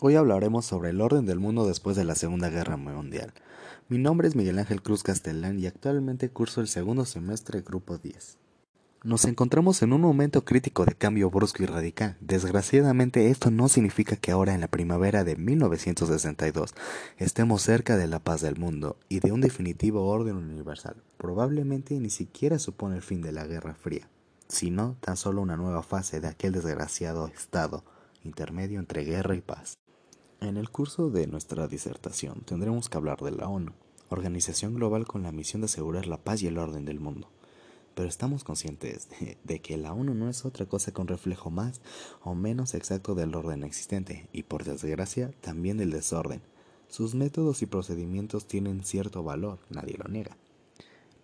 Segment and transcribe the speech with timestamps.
[0.00, 3.32] Hoy hablaremos sobre el orden del mundo después de la Segunda Guerra Mundial.
[3.88, 8.38] Mi nombre es Miguel Ángel Cruz Castellán y actualmente curso el segundo semestre Grupo 10.
[9.02, 12.16] Nos encontramos en un momento crítico de cambio brusco y radical.
[12.20, 16.76] Desgraciadamente esto no significa que ahora en la primavera de 1962
[17.16, 21.02] estemos cerca de la paz del mundo y de un definitivo orden universal.
[21.16, 24.08] Probablemente ni siquiera supone el fin de la Guerra Fría,
[24.46, 27.82] sino tan solo una nueva fase de aquel desgraciado estado
[28.22, 29.76] intermedio entre guerra y paz.
[30.40, 33.72] En el curso de nuestra disertación tendremos que hablar de la ONU,
[34.08, 37.28] organización global con la misión de asegurar la paz y el orden del mundo.
[37.96, 39.08] Pero estamos conscientes
[39.42, 41.80] de, que la ONU no es otra cosa que un reflejo más
[42.22, 46.40] o menos exacto del orden existente y por desgracia también del desorden.
[46.86, 50.36] Sus métodos y procedimientos tienen cierto valor, nadie lo niega.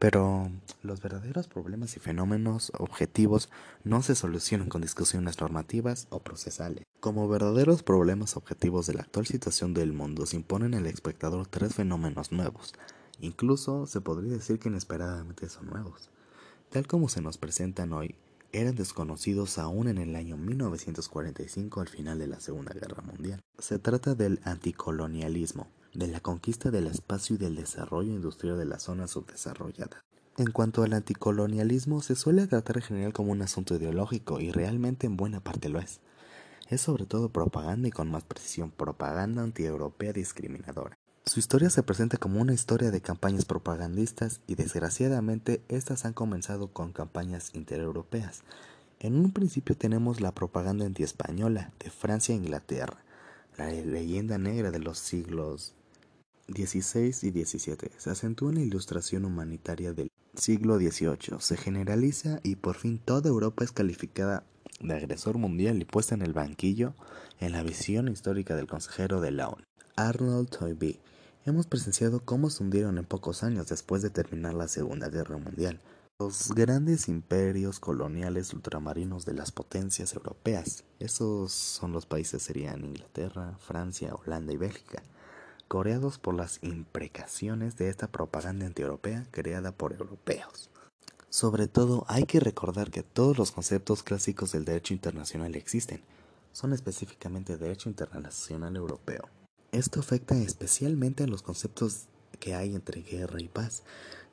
[0.00, 0.50] Pero
[0.84, 3.48] los verdaderos problemas y fenómenos objetivos
[3.82, 6.84] no se solucionan con discusiones normativas o procesales.
[7.00, 11.74] Como verdaderos problemas objetivos de la actual situación del mundo se imponen al espectador tres
[11.74, 12.74] fenómenos nuevos.
[13.20, 16.10] Incluso se podría decir que inesperadamente son nuevos.
[16.70, 18.16] Tal como se nos presentan hoy,
[18.52, 23.42] eran desconocidos aún en el año 1945 al final de la Segunda Guerra Mundial.
[23.58, 28.84] Se trata del anticolonialismo, de la conquista del espacio y del desarrollo industrial de las
[28.84, 30.04] zonas subdesarrolladas.
[30.36, 35.06] En cuanto al anticolonialismo, se suele tratar en general como un asunto ideológico y realmente
[35.06, 36.00] en buena parte lo es.
[36.68, 40.98] Es sobre todo propaganda y con más precisión propaganda antieuropea discriminadora.
[41.24, 46.66] Su historia se presenta como una historia de campañas propagandistas y desgraciadamente estas han comenzado
[46.72, 48.42] con campañas intereuropeas.
[48.98, 52.98] En un principio tenemos la propaganda antiespañola de Francia e Inglaterra,
[53.56, 55.74] la leyenda negra de los siglos
[56.48, 57.92] 16 y 17.
[57.96, 61.38] Se acentúa en la ilustración humanitaria del siglo XVIII.
[61.40, 64.44] Se generaliza y por fin toda Europa es calificada
[64.80, 66.94] de agresor mundial y puesta en el banquillo
[67.40, 69.64] en la visión histórica del consejero de la ONU,
[69.96, 71.00] Arnold Toynbee.
[71.46, 75.80] Hemos presenciado cómo se hundieron en pocos años después de terminar la Segunda Guerra Mundial
[76.20, 80.84] los grandes imperios coloniales ultramarinos de las potencias europeas.
[81.00, 85.02] Esos son los países serían Inglaterra, Francia, Holanda y Bélgica
[85.68, 90.70] coreados por las imprecaciones de esta propaganda antieuropea creada por europeos.
[91.28, 96.02] Sobre todo, hay que recordar que todos los conceptos clásicos del derecho internacional existen,
[96.52, 99.28] son específicamente derecho internacional europeo.
[99.72, 102.06] Esto afecta especialmente a los conceptos
[102.38, 103.82] que hay entre guerra y paz,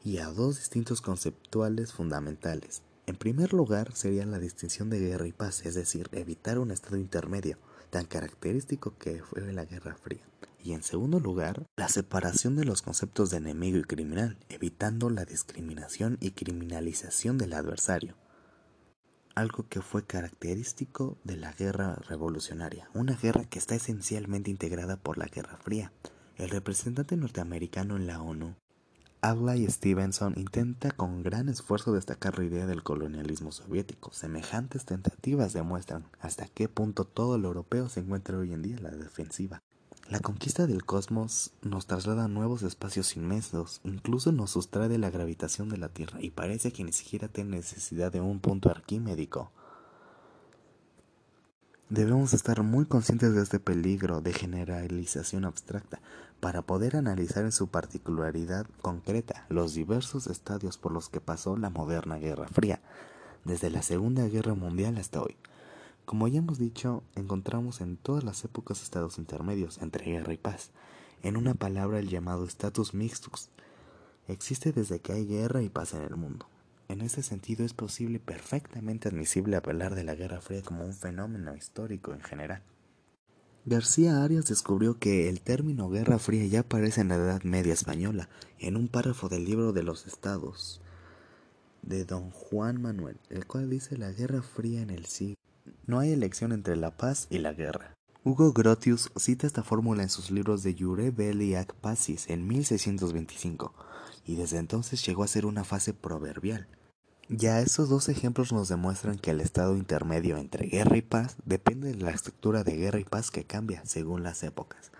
[0.04, 2.82] y a dos distintos conceptuales fundamentales.
[3.08, 6.98] En primer lugar sería la distinción de guerra y paz, es decir, evitar un estado
[6.98, 7.58] intermedio,
[7.90, 10.31] tan característico que fue la Guerra Fría.
[10.64, 15.26] Y en segundo lugar, la separación de los conceptos de enemigo y criminal, evitando la
[15.26, 18.16] discriminación y criminalización del adversario.
[19.34, 25.18] Algo que fue característico de la guerra revolucionaria, una guerra que está esencialmente integrada por
[25.18, 25.92] la Guerra Fría.
[26.36, 28.56] El representante norteamericano en la ONU,
[29.22, 34.12] Adlai Stevenson, intenta con gran esfuerzo destacar la idea del colonialismo soviético.
[34.12, 38.84] Semejantes tentativas demuestran hasta qué punto todo lo europeo se encuentra hoy en día en
[38.84, 39.62] la defensiva.
[40.12, 45.10] La conquista del cosmos nos traslada a nuevos espacios inmensos, incluso nos sustrae de la
[45.10, 49.54] gravitación de la Tierra y parece que ni siquiera tiene necesidad de un punto arquímédico.
[51.88, 56.02] Debemos estar muy conscientes de este peligro de generalización abstracta
[56.42, 61.70] para poder analizar en su particularidad concreta los diversos estadios por los que pasó la
[61.70, 62.82] moderna Guerra Fría,
[63.46, 65.38] desde la Segunda Guerra Mundial hasta hoy.
[66.12, 70.72] Como ya hemos dicho, encontramos en todas las épocas estados intermedios entre guerra y paz.
[71.24, 73.48] En una palabra, el llamado status mixtus
[74.28, 76.48] existe desde que hay guerra y paz en el mundo.
[76.90, 81.56] En ese sentido, es posible perfectamente admisible hablar de la Guerra Fría como un fenómeno
[81.56, 82.62] histórico en general.
[83.64, 88.28] García Arias descubrió que el término Guerra Fría ya aparece en la Edad Media española,
[88.60, 90.82] en un párrafo del libro de los Estados
[91.84, 95.41] de don Juan Manuel, el cual dice la Guerra Fría en el siglo
[95.86, 97.96] no hay elección entre la paz y la guerra.
[98.24, 103.74] Hugo Grotius cita esta fórmula en sus libros de Jure Belli ac Pacis en 1625,
[104.26, 106.68] y desde entonces llegó a ser una fase proverbial.
[107.30, 111.94] Ya estos dos ejemplos nos demuestran que el estado intermedio entre guerra y paz depende
[111.94, 114.92] de la estructura de guerra y paz que cambia según las épocas.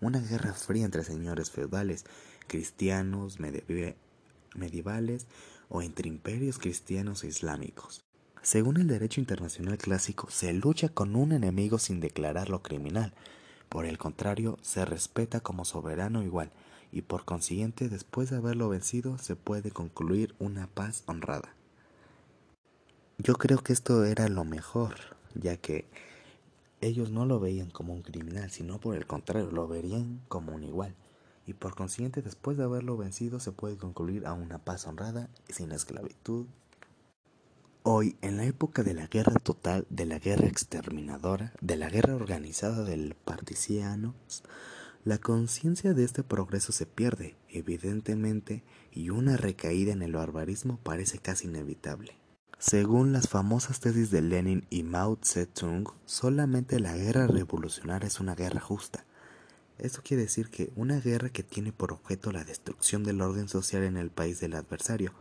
[0.00, 2.04] Una guerra fría entre señores feudales,
[2.46, 3.38] cristianos,
[4.54, 5.26] medievales
[5.68, 8.04] o entre imperios cristianos e islámicos.
[8.42, 13.12] Según el derecho internacional clásico, se lucha con un enemigo sin declararlo criminal.
[13.68, 16.50] Por el contrario, se respeta como soberano igual,
[16.90, 21.54] y por consiguiente, después de haberlo vencido, se puede concluir una paz honrada.
[23.18, 24.96] Yo creo que esto era lo mejor,
[25.34, 25.86] ya que
[26.80, 30.64] Ellos no lo veían como un criminal, sino por el contrario, lo verían como un
[30.64, 30.94] igual.
[31.46, 35.72] Y por consiguiente, después de haberlo vencido, se puede concluir a una paz honrada sin
[35.72, 36.46] esclavitud.
[37.82, 42.14] Hoy, en la época de la guerra total, de la guerra exterminadora, de la guerra
[42.14, 44.42] organizada del particianos,
[45.02, 48.62] la conciencia de este progreso se pierde, evidentemente,
[48.92, 52.18] y una recaída en el barbarismo parece casi inevitable.
[52.58, 58.34] Según las famosas tesis de Lenin y Mao Zedong, solamente la guerra revolucionaria es una
[58.34, 59.06] guerra justa.
[59.78, 63.84] Esto quiere decir que una guerra que tiene por objeto la destrucción del orden social
[63.84, 65.14] en el país del adversario,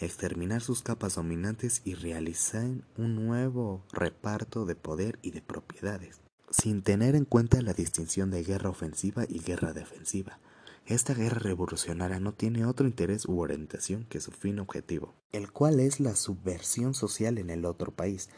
[0.00, 2.66] exterminar sus capas dominantes y realizar
[2.96, 6.20] un nuevo reparto de poder y de propiedades
[6.50, 10.38] sin tener en cuenta la distinción de guerra ofensiva y guerra defensiva.
[10.84, 15.78] Esta guerra revolucionaria no tiene otro interés u orientación que su fin objetivo, el cual
[15.78, 18.28] es la subversión social en el otro país.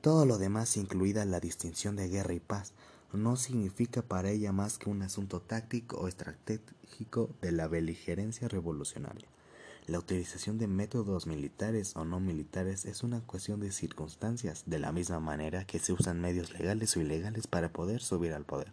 [0.00, 2.72] Todo lo demás, incluida la distinción de guerra y paz,
[3.12, 9.28] no significa para ella más que un asunto táctico o estratégico de la beligerencia revolucionaria.
[9.90, 14.92] La utilización de métodos militares o no militares es una cuestión de circunstancias, de la
[14.92, 18.72] misma manera que se usan medios legales o ilegales para poder subir al poder.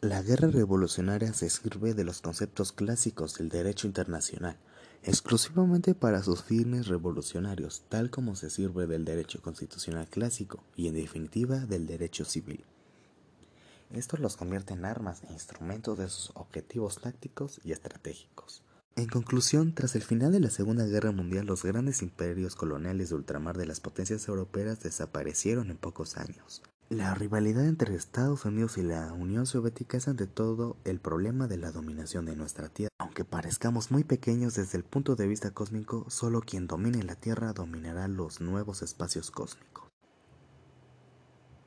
[0.00, 4.56] La guerra revolucionaria se sirve de los conceptos clásicos del derecho internacional,
[5.02, 10.94] exclusivamente para sus fines revolucionarios, tal como se sirve del derecho constitucional clásico y en
[10.94, 12.64] definitiva del derecho civil.
[13.92, 18.63] Esto los convierte en armas e instrumentos de sus objetivos tácticos y estratégicos.
[18.96, 23.16] En conclusión, tras el final de la Segunda Guerra Mundial, los grandes imperios coloniales de
[23.16, 26.62] ultramar de las potencias europeas desaparecieron en pocos años.
[26.90, 31.56] La rivalidad entre Estados Unidos y la Unión Soviética es ante todo el problema de
[31.56, 32.90] la dominación de nuestra Tierra.
[32.98, 37.52] Aunque parezcamos muy pequeños desde el punto de vista cósmico, solo quien domine la Tierra
[37.52, 39.83] dominará los nuevos espacios cósmicos.